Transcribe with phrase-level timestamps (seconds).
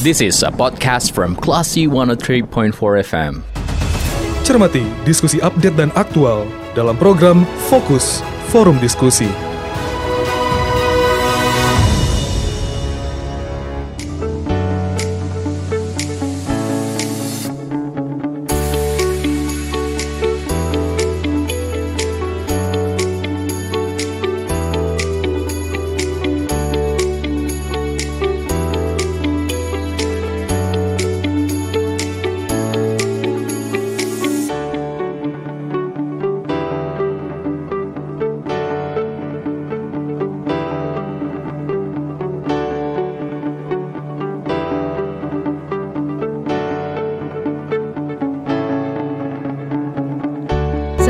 [0.00, 2.72] This is a podcast from Classy 103.4
[3.04, 3.44] FM.
[4.42, 9.49] Cermati diskusi update dan aktual dalam program Fokus Forum Diskusi.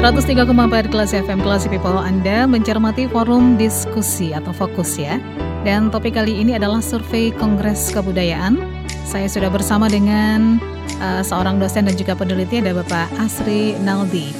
[0.01, 5.21] Empat kelas FM kelas People Anda mencermati forum diskusi atau fokus ya.
[5.61, 8.57] Dan topik kali ini adalah survei Kongres Kebudayaan.
[9.05, 10.57] Saya sudah bersama dengan
[11.05, 14.33] uh, seorang dosen dan juga peneliti ada Bapak Asri Naldi.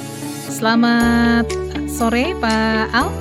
[0.49, 1.45] Selamat
[1.85, 3.13] sore Pak Al.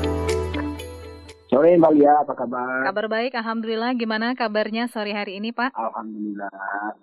[1.52, 2.88] Sore Mbak Lia, apa kabar?
[2.88, 3.92] Kabar baik, Alhamdulillah.
[4.00, 5.77] Gimana kabarnya sore hari ini Pak?
[5.77, 6.48] Alhamdulillah,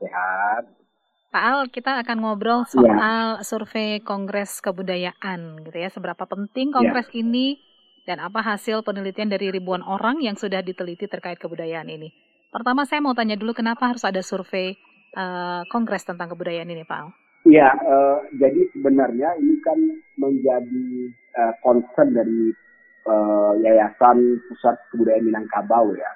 [0.01, 0.86] sehat.
[1.27, 2.71] Pak Al, kita akan ngobrol iya.
[2.71, 3.43] soal ya.
[3.43, 5.91] survei Kongres Kebudayaan, gitu ya.
[5.91, 7.19] Seberapa penting Kongres ya.
[7.19, 7.59] ini
[8.07, 12.15] dan apa hasil penelitian dari ribuan orang yang sudah diteliti terkait kebudayaan ini.
[12.47, 14.71] Pertama, saya mau tanya dulu kenapa harus ada survei
[15.19, 17.11] uh, Kongres tentang kebudayaan ini, Pak Al?
[17.43, 19.79] Iya, uh, jadi sebenarnya ini kan
[20.15, 20.87] menjadi
[21.35, 22.55] uh, concern dari
[23.03, 26.11] uh, Yayasan Pusat Kebudayaan Minangkabau ya.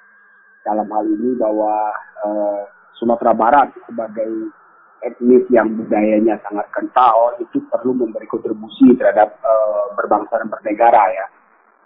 [0.63, 1.91] Dalam hal ini bahwa
[2.23, 2.63] uh,
[2.95, 4.60] Sumatera Barat sebagai
[5.01, 11.27] etnis yang budayanya sangat kental itu perlu memberi kontribusi terhadap uh, berbangsa dan bernegara ya.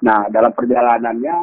[0.04, 1.36] Nah dalam perjalanannya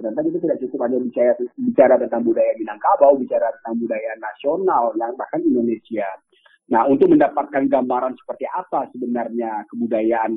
[0.00, 5.12] ternyata itu tidak cukup hanya bicara bicara tentang budaya Minangkabau, bicara tentang budaya nasional yang
[5.20, 6.08] bahkan Indonesia.
[6.72, 10.32] Nah untuk mendapatkan gambaran seperti apa sebenarnya kebudayaan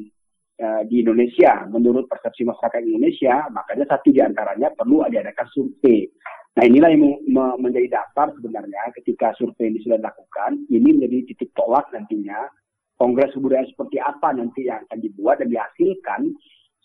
[0.60, 6.12] uh, di Indonesia menurut persepsi masyarakat Indonesia, makanya satu di antaranya perlu diadakan survei
[6.54, 7.18] Nah inilah yang
[7.58, 12.46] menjadi dasar sebenarnya ketika survei ini sudah dilakukan, ini menjadi titik tolak nantinya
[13.02, 16.22] kongres kebudayaan seperti apa nanti yang akan dibuat dan dihasilkan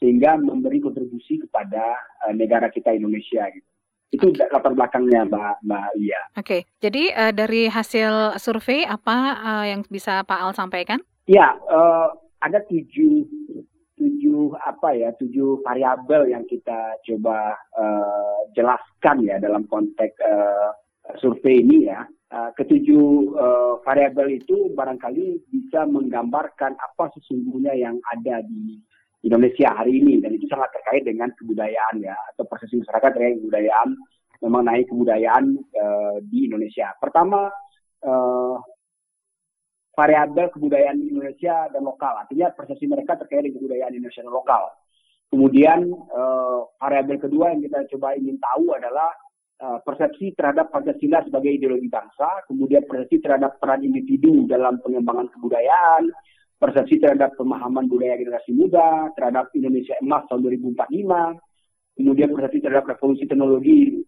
[0.00, 3.68] sehingga memberi kontribusi kepada uh, negara kita Indonesia gitu.
[4.08, 4.48] Itu okay.
[4.48, 6.22] latar belakangnya Mbak Mbak Lia.
[6.32, 6.60] Oke, okay.
[6.80, 11.04] jadi uh, dari hasil survei apa uh, yang bisa Pak Al sampaikan?
[11.28, 12.08] Ya, uh,
[12.40, 13.28] ada tujuh
[13.98, 20.70] tujuh apa ya tujuh variabel yang kita coba uh, jelaskan ya dalam konteks uh,
[21.18, 28.40] survei ini ya uh, ketujuh uh, variabel itu barangkali bisa menggambarkan apa sesungguhnya yang ada
[28.46, 28.78] di
[29.26, 33.98] Indonesia hari ini dan itu sangat terkait dengan kebudayaan ya atau proses masyarakat terkait kebudayaan
[34.38, 36.94] memang naik kebudayaan uh, di Indonesia.
[37.02, 37.50] Pertama
[38.06, 38.54] uh,
[39.98, 42.22] variabel kebudayaan Indonesia dan lokal.
[42.22, 44.62] Artinya persepsi mereka terkait dengan kebudayaan Indonesia dan lokal.
[45.26, 49.10] Kemudian uh, variabel kedua yang kita coba ingin tahu adalah
[49.58, 56.14] uh, persepsi terhadap Pancasila sebagai ideologi bangsa, kemudian persepsi terhadap peran individu dalam pengembangan kebudayaan,
[56.62, 63.26] persepsi terhadap pemahaman budaya generasi muda, terhadap Indonesia emas tahun 2045, kemudian persepsi terhadap revolusi
[63.26, 63.98] teknologi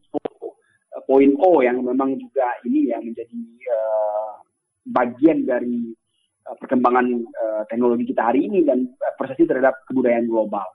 [1.05, 4.50] poin O yang memang juga ini yang menjadi uh,
[4.91, 5.95] bagian dari
[6.47, 10.67] uh, perkembangan uh, teknologi kita hari ini dan uh, persepsi terhadap kebudayaan global.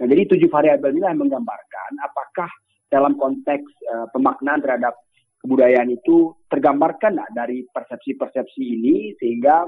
[0.00, 2.50] Nah, jadi tujuh variabel ini yang menggambarkan apakah
[2.92, 4.94] dalam konteks uh, pemaknaan terhadap
[5.42, 9.66] kebudayaan itu tergambarkan nah, dari persepsi-persepsi ini sehingga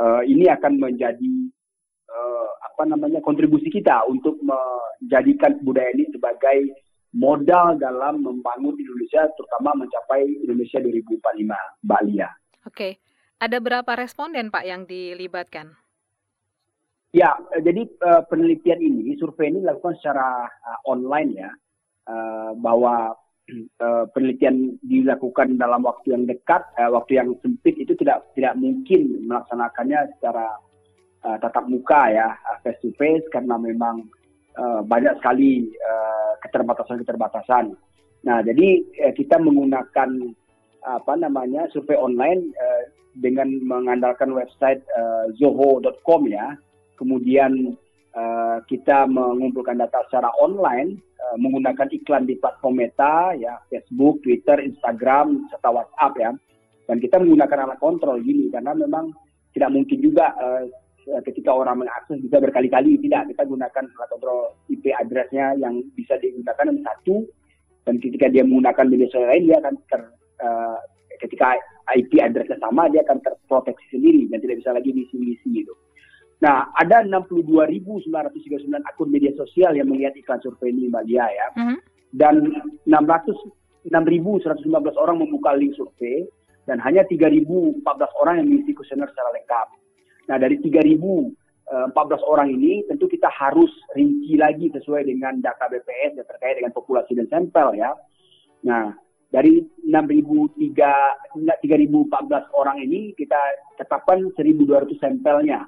[0.00, 1.34] uh, ini akan menjadi
[2.08, 6.58] uh, apa namanya kontribusi kita untuk menjadikan kebudayaan ini sebagai
[7.12, 12.30] modal dalam membangun Indonesia terutama mencapai Indonesia 2045 Mbak Lia.
[12.64, 12.72] Oke.
[12.72, 12.92] Okay.
[13.42, 15.74] Ada berapa responden Pak yang dilibatkan?
[17.10, 21.50] Ya, jadi uh, penelitian ini, survei ini dilakukan secara uh, online ya,
[22.06, 23.18] uh, bahwa
[24.14, 30.46] penelitian dilakukan dalam waktu yang dekat, waktu yang sempit itu tidak tidak mungkin melaksanakannya secara
[31.42, 34.06] tatap muka ya, face to face karena memang
[34.86, 35.74] banyak sekali
[36.46, 37.74] keterbatasan-keterbatasan.
[38.22, 38.86] Nah, jadi
[39.18, 40.32] kita menggunakan
[40.86, 42.54] apa namanya survei online
[43.16, 46.56] dengan mengandalkan website uh, zoho.com ya.
[46.96, 47.76] Kemudian
[48.16, 54.60] uh, kita mengumpulkan data secara online uh, menggunakan iklan di platform Meta ya, Facebook, Twitter,
[54.62, 56.30] Instagram serta WhatsApp ya.
[56.88, 59.12] Dan kita menggunakan alat kontrol gini karena memang
[59.52, 60.64] tidak mungkin juga uh,
[61.26, 66.70] ketika orang mengakses bisa berkali-kali tidak kita gunakan alat kontrol IP addressnya yang bisa digunakan
[66.70, 67.26] yang satu
[67.82, 70.00] dan ketika dia menggunakan media sosial lain dia akan ter,
[70.42, 70.78] uh,
[71.18, 71.58] ketika
[71.98, 75.74] IP address sama dia akan terproteksi sendiri dan tidak bisa lagi diisi-isi gitu.
[76.42, 77.86] Nah, ada 62.939
[78.82, 81.46] akun media sosial yang melihat iklan survei ini Mbak Lia ya.
[81.54, 81.78] Mm -hmm.
[82.12, 82.34] Dan
[82.86, 84.62] 600 6.115
[84.94, 86.22] orang membuka link survei
[86.70, 87.82] dan hanya 3.014
[88.22, 89.66] orang yang mengisi kuesioner secara lengkap.
[90.30, 96.28] Nah, dari 3.014 orang ini tentu kita harus rinci lagi sesuai dengan data BPS yang
[96.30, 97.90] terkait dengan populasi dan sampel ya.
[98.62, 98.94] Nah,
[99.32, 103.40] dari 6.003 3.014 orang ini kita
[103.80, 105.64] tetapkan 1.200 sampelnya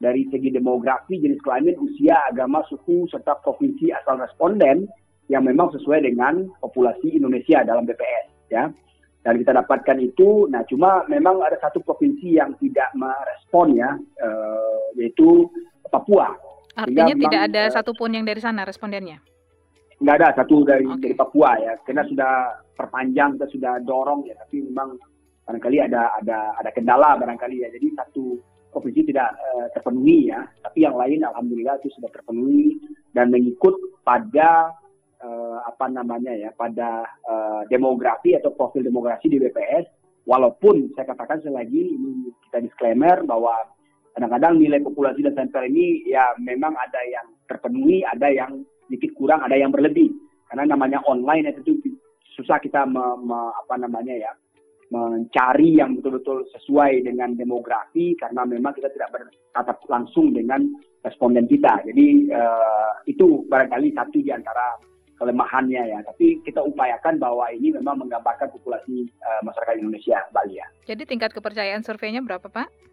[0.00, 4.88] dari segi demografi, jenis kelamin, usia, agama, suku, serta provinsi asal responden
[5.28, 8.72] yang memang sesuai dengan populasi Indonesia dalam BPS ya.
[9.20, 13.92] Dan kita dapatkan itu, nah cuma memang ada satu provinsi yang tidak merespon ya,
[14.24, 15.44] uh, yaitu
[15.92, 16.32] Papua.
[16.72, 19.20] Artinya Sehingga tidak memang, ada uh, satupun yang dari sana respondennya?
[20.00, 21.12] Nggak ada satu dari okay.
[21.12, 22.32] dari Papua ya, karena sudah
[22.72, 24.96] perpanjang, kita sudah dorong ya, tapi memang
[25.44, 27.68] barangkali ada ada ada kendala barangkali ya.
[27.68, 28.40] Jadi satu
[28.72, 32.80] provinsi tidak uh, terpenuhi ya, tapi yang lain alhamdulillah itu sudah terpenuhi
[33.12, 34.72] dan mengikut pada
[35.20, 39.84] uh, apa namanya ya, pada uh, demografi atau profil demografi di BPS.
[40.24, 43.52] Walaupun saya katakan selagi ini kita disclaimer bahwa
[44.16, 49.46] kadang-kadang nilai populasi dan sampel ini ya memang ada yang terpenuhi, ada yang sedikit kurang,
[49.46, 50.10] ada yang berlebih.
[50.50, 51.78] Karena namanya online itu
[52.34, 54.32] susah kita me, me, apa namanya ya
[54.90, 60.66] mencari yang betul-betul sesuai dengan demografi karena memang kita tidak bertatap langsung dengan
[61.06, 61.86] responden kita.
[61.86, 64.74] Jadi uh, itu barangkali satu di antara
[65.14, 65.98] kelemahannya ya.
[66.02, 70.66] Tapi kita upayakan bahwa ini memang menggambarkan populasi uh, masyarakat Indonesia, Bali ya.
[70.90, 72.90] Jadi tingkat kepercayaan surveinya berapa Pak?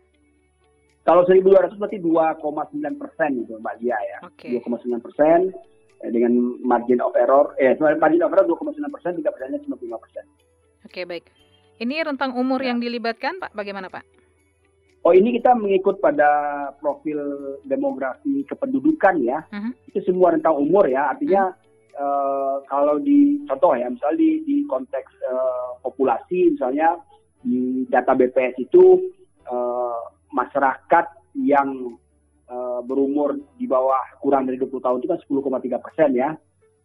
[1.08, 4.18] Kalau 1.200 berarti 2,9 persen itu Mbak Lia ya.
[4.28, 4.60] Okay.
[4.60, 5.56] 2,9 persen
[6.06, 10.24] dengan margin of error, eh margin of error 2,9 persen, tingkat percayaan 95 persen.
[10.86, 11.26] Oke okay, baik.
[11.78, 14.18] Ini rentang umur yang dilibatkan, Pak, bagaimana, Pak?
[15.06, 16.28] Oh, ini kita mengikut pada
[16.82, 17.16] profil
[17.64, 19.46] demografi kependudukan ya.
[19.54, 19.72] Uh -huh.
[19.94, 21.14] Itu semua rentang umur ya.
[21.14, 22.02] Artinya uh -huh.
[22.02, 26.98] uh, kalau di contoh ya, misalnya di, di konteks uh, populasi, misalnya
[27.46, 29.14] di data BPS itu
[29.48, 30.02] uh,
[30.34, 31.06] masyarakat
[31.40, 31.96] yang
[32.50, 36.30] uh, berumur di bawah kurang dari 20 tahun itu kan 10,3 persen ya.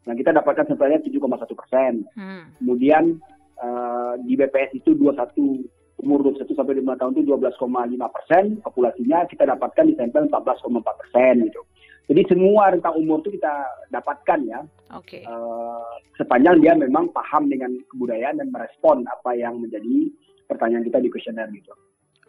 [0.03, 1.93] Nah kita dapatkan sebenarnya 7,1 persen.
[2.19, 2.51] Hmm.
[2.59, 3.23] Kemudian
[3.63, 7.63] uh, di BPS itu 21 umur 21 sampai 5 tahun itu 12,5
[8.11, 11.63] persen populasinya kita dapatkan di sampel 14,4 persen gitu.
[12.11, 13.55] Jadi semua rentang umur itu kita
[13.95, 14.61] dapatkan ya.
[14.99, 15.23] Oke.
[15.23, 15.25] Okay.
[15.25, 15.87] Uh,
[16.19, 20.11] sepanjang dia memang paham dengan kebudayaan dan merespon apa yang menjadi
[20.51, 21.73] pertanyaan kita di kuesioner gitu.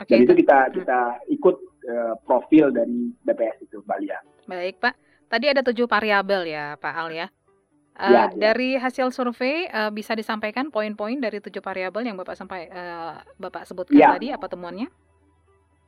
[0.01, 0.99] Okay, Dan itu kita kita
[1.33, 1.55] ikut
[1.87, 4.19] uh, profil dari BPS itu, Mbak Lia.
[4.47, 4.93] Baik, Pak.
[5.31, 7.27] Tadi ada tujuh variabel ya, Pak Al ya.
[7.93, 12.65] Uh, ya, dari hasil survei uh, bisa disampaikan poin-poin dari tujuh variabel yang bapak sampai
[12.73, 14.17] uh, bapak sebutkan ya.
[14.17, 14.89] tadi apa temuannya?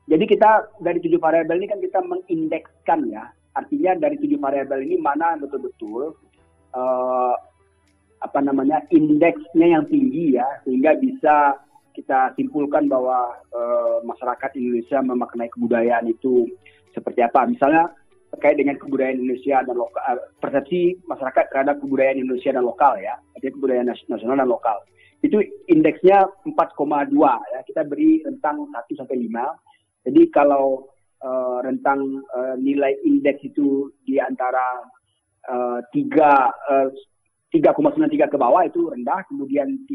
[0.06, 3.26] Jadi kita dari tujuh variabel ini kan kita mengindekskan ya,
[3.58, 6.14] artinya dari tujuh variabel ini mana betul-betul
[6.78, 7.34] uh,
[8.22, 11.58] apa namanya indeksnya yang tinggi ya, sehingga bisa
[11.96, 16.46] kita simpulkan bahwa uh, masyarakat Indonesia memaknai kebudayaan itu
[16.92, 17.48] seperti apa.
[17.48, 17.90] Misalnya
[18.36, 23.16] terkait dengan kebudayaan Indonesia dan lokal, eh, persepsi masyarakat terhadap kebudayaan Indonesia dan lokal ya,
[23.40, 24.78] jadi kebudayaan nasional dan lokal.
[25.24, 25.40] Itu
[25.72, 29.56] indeksnya 4,2 ya, kita beri rentang 1 sampai 5.
[30.06, 30.84] Jadi kalau
[31.24, 34.84] uh, rentang uh, nilai indeks itu di antara
[35.48, 36.92] uh, 3 uh,
[37.56, 39.88] 3,93 ke bawah itu rendah, kemudian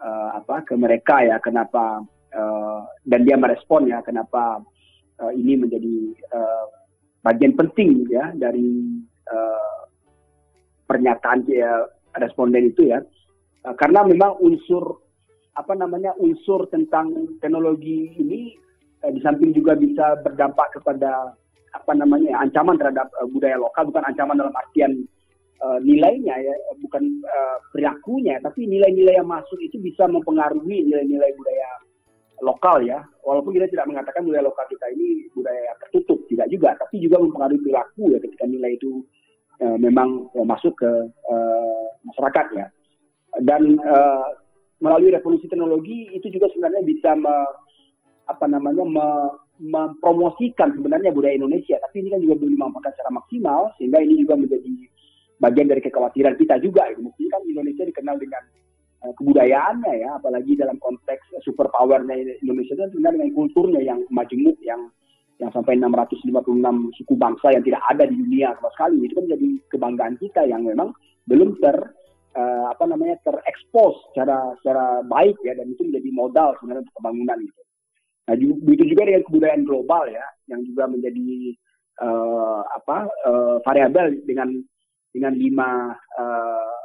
[0.00, 2.00] uh, apa ke mereka ya, kenapa
[2.32, 4.64] uh, dan dia merespon ya, kenapa
[5.20, 5.96] uh, ini menjadi
[6.32, 6.66] uh,
[7.20, 8.96] bagian penting ya dari
[9.28, 9.83] uh,
[10.84, 11.88] pernyataan ya,
[12.18, 13.00] responden itu ya,
[13.64, 15.04] uh, karena memang unsur
[15.54, 18.58] apa namanya unsur tentang teknologi ini
[19.06, 21.30] eh, di samping juga bisa berdampak kepada
[21.74, 25.06] apa namanya ancaman terhadap uh, budaya lokal bukan ancaman dalam artian
[25.62, 31.70] uh, nilainya ya bukan uh, perilakunya tapi nilai-nilai yang masuk itu bisa mempengaruhi nilai-nilai budaya
[32.42, 32.98] lokal ya.
[33.22, 37.62] Walaupun kita tidak mengatakan budaya lokal kita ini budaya tertutup tidak juga tapi juga mempengaruhi
[37.62, 39.06] perilaku ya ketika nilai itu
[39.64, 42.66] uh, memang uh, masuk ke uh, masyarakat ya
[43.42, 44.28] dan uh,
[44.78, 47.34] melalui revolusi teknologi itu juga sebenarnya bisa me,
[48.28, 49.08] apa namanya me,
[49.58, 54.36] mempromosikan sebenarnya budaya Indonesia tapi ini kan juga belum dimanfaatkan secara maksimal sehingga ini juga
[54.36, 54.70] menjadi
[55.42, 56.88] bagian dari kekhawatiran kita juga.
[56.94, 57.04] Gitu.
[57.04, 58.42] Mungkin kan Indonesia dikenal dengan
[59.04, 64.88] kebudayaannya ya, apalagi dalam konteks super powernya Indonesia itu sebenarnya dengan kulturnya yang majemuk, yang
[65.42, 66.30] yang sampai 656
[67.00, 70.62] suku bangsa yang tidak ada di dunia sama sekali itu kan jadi kebanggaan kita yang
[70.62, 70.94] memang
[71.26, 71.74] belum ter
[72.38, 77.38] uh, apa namanya terekspos secara secara baik ya dan itu menjadi modal sebenarnya untuk pembangunan
[77.42, 77.62] gitu.
[78.24, 81.26] Nah begitu juga dengan kebudayaan global ya yang juga menjadi
[82.00, 84.48] uh, apa uh, variabel dengan
[85.10, 85.70] dengan lima
[86.18, 86.78] uh,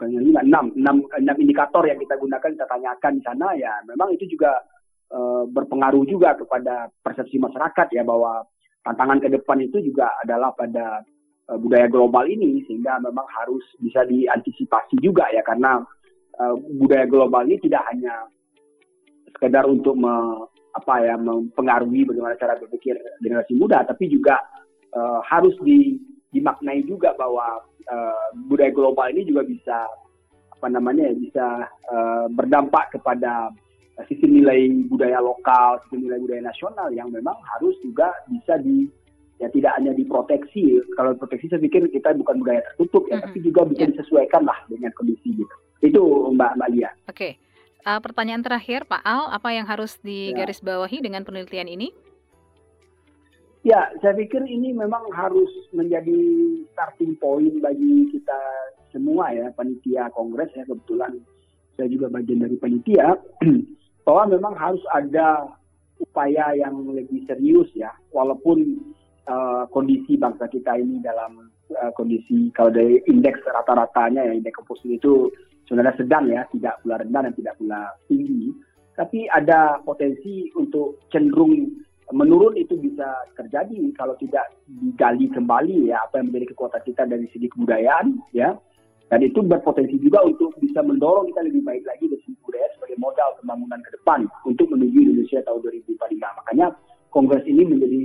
[0.00, 4.24] lima enam, enam enam indikator yang kita gunakan kita tanyakan di sana ya memang itu
[4.32, 4.56] juga
[5.12, 8.46] uh, berpengaruh juga kepada persepsi masyarakat ya bahwa
[8.86, 11.04] tantangan ke depan itu juga adalah pada
[11.50, 15.82] uh, budaya global ini sehingga memang harus bisa diantisipasi juga ya karena
[16.40, 18.26] uh, budaya global ini tidak hanya
[19.36, 24.38] sekedar untuk me, apa ya mempengaruhi bagaimana cara berpikir generasi muda tapi juga
[24.94, 25.98] uh, harus di
[26.30, 27.58] dimaknai juga bahwa
[27.90, 29.86] uh, budaya global ini juga bisa
[30.54, 31.46] apa namanya ya bisa
[31.90, 33.50] uh, berdampak kepada
[34.06, 38.86] sisi nilai budaya lokal, sisi nilai budaya nasional yang memang harus juga bisa di
[39.40, 40.78] ya tidak hanya diproteksi.
[40.94, 43.24] Kalau proteksi saya pikir kita bukan budaya tertutup ya, mm -hmm.
[43.28, 43.90] tapi juga bisa yeah.
[43.96, 45.54] disesuaikan lah dengan kondisi gitu.
[45.80, 46.02] Itu
[46.36, 46.90] Mbak Mbak Lia.
[47.08, 47.16] Oke.
[47.16, 47.32] Okay.
[47.80, 51.04] Uh, pertanyaan terakhir Pak Al, apa yang harus digarisbawahi ya.
[51.08, 51.88] dengan penelitian ini?
[53.64, 56.20] Ya, saya pikir ini memang harus menjadi
[56.76, 58.40] starting point bagi kita
[58.92, 61.24] semua ya, panitia kongres ya kebetulan
[61.80, 63.16] saya juga bagian dari panitia,
[64.10, 65.46] bahwa memang harus ada
[66.02, 68.82] upaya yang lebih serius ya, walaupun
[69.30, 71.46] uh, kondisi bangsa kita ini dalam
[71.78, 75.30] uh, kondisi kalau dari indeks rata-ratanya ya indeks komposisi itu
[75.70, 78.50] sebenarnya sedang ya, tidak pula rendah dan tidak pula tinggi,
[78.98, 81.70] tapi ada potensi untuk cenderung
[82.10, 83.06] menurun itu bisa
[83.38, 88.58] terjadi kalau tidak digali kembali ya apa yang menjadi kekuatan kita dari segi kebudayaan ya
[89.10, 92.96] dan itu berpotensi juga untuk bisa mendorong kita lebih baik lagi dari segi budaya sebagai
[93.02, 96.66] modal pembangunan ke depan untuk menuju Indonesia tahun 2045 makanya
[97.10, 98.00] kongres ini menjadi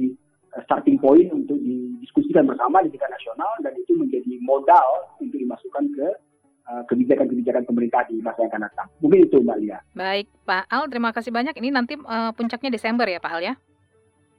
[0.58, 5.86] eh, starting point untuk didiskusikan bersama di tingkat nasional dan itu menjadi modal untuk dimasukkan
[5.94, 6.08] ke
[6.74, 8.88] eh, kebijakan-kebijakan pemerintah di masa yang akan datang.
[9.06, 9.78] Mungkin itu Mbak Lia.
[9.94, 11.54] Baik, Pak Al, terima kasih banyak.
[11.54, 13.54] Ini nanti uh, puncaknya Desember ya Pak Al ya?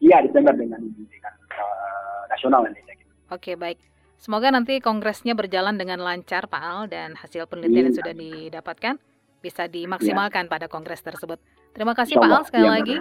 [0.02, 2.82] Iya, Desember dengan dengan uh, nasional nanti.
[3.30, 3.95] Oke, baik.
[4.16, 8.00] Semoga nanti kongresnya berjalan dengan lancar, Pak Al, dan hasil penelitian yang iya.
[8.00, 8.94] sudah didapatkan
[9.44, 10.50] bisa dimaksimalkan ya.
[10.50, 11.38] pada kongres tersebut.
[11.76, 12.96] Terima kasih, Pak Al, sekali ya, lagi.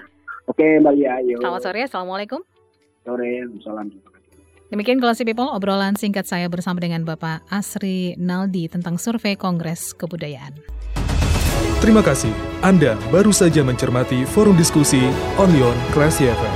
[0.45, 1.15] Oke, Mbak Lia.
[1.39, 2.39] Selamat sore, Assalamualaikum.
[3.07, 3.31] Sore,
[3.63, 3.87] Salam.
[4.73, 10.57] Demikian Classy People, obrolan singkat saya bersama dengan Bapak Asri Naldi tentang survei Kongres Kebudayaan.
[11.85, 12.33] Terima kasih.
[12.65, 15.05] Anda baru saja mencermati forum diskusi
[15.37, 16.54] Onion Classy FM.